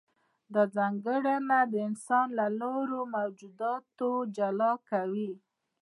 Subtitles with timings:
[0.53, 1.55] دا ځانګړنه
[1.87, 5.31] انسان له نورو موجوداتو جلا کوي.